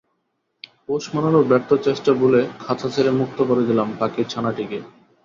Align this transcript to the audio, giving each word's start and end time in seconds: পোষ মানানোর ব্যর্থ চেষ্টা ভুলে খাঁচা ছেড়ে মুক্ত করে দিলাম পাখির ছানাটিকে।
পোষ 0.85 1.03
মানানোর 1.13 1.45
ব্যর্থ 1.47 1.69
চেষ্টা 1.85 2.11
ভুলে 2.13 2.41
খাঁচা 2.59 2.87
ছেড়ে 2.93 3.11
মুক্ত 3.19 3.37
করে 3.49 3.63
দিলাম 3.69 3.87
পাখির 3.99 4.27
ছানাটিকে। 4.29 4.79